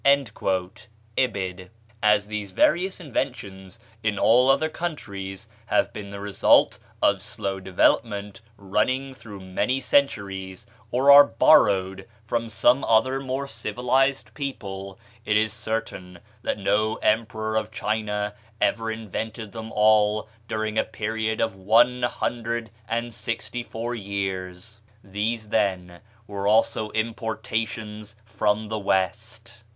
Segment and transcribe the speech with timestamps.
[0.03, 1.69] (Ibid.)
[2.01, 8.41] As these various inventions in all other countries have been the result of slow development,
[8.57, 15.53] running through many centuries, or are borrowed from some other more civilized people, it is
[15.53, 22.01] certain that no emperor of China ever invented them all during a period of one
[22.01, 24.81] hundred and sixty four years.
[25.03, 29.61] These, then, were also importations from the West.